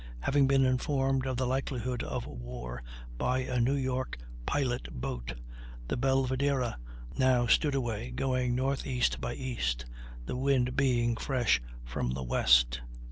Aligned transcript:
Having 0.21 0.47
been 0.47 0.65
informed 0.65 1.27
of 1.27 1.37
the 1.37 1.45
likelihood 1.45 2.01
of 2.01 2.25
war 2.25 2.81
by 3.19 3.41
a 3.41 3.59
New 3.59 3.75
York 3.75 4.17
pilot 4.47 4.89
boat, 4.91 5.35
the 5.89 5.95
Belvidera 5.95 6.77
now 7.19 7.45
stood 7.45 7.75
away, 7.75 8.09
going 8.09 8.59
N. 8.59 8.77
E. 8.83 9.03
by 9.19 9.35
E., 9.35 9.59
the 10.25 10.35
wind 10.35 10.75
being 10.75 11.15
fresh 11.17 11.61
from 11.85 12.13
the 12.15 12.23
west. 12.23 12.81